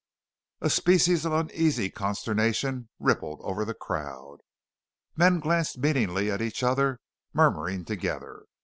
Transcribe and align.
A 0.61 0.71
species 0.71 1.25
of 1.25 1.31
uneasy 1.31 1.91
consternation 1.91 2.89
rippled 2.99 3.39
over 3.43 3.63
the 3.63 3.75
crowd. 3.75 4.37
Men 5.15 5.39
glanced 5.39 5.77
meaningly 5.77 6.31
at 6.31 6.41
each 6.41 6.63
other, 6.63 6.99
murmuring 7.35 7.85
together. 7.85 8.45